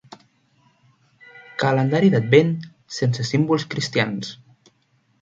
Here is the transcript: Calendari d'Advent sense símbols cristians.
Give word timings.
Calendari 1.65 2.11
d'Advent 2.15 2.51
sense 2.99 3.31
símbols 3.33 3.71
cristians. 3.75 4.37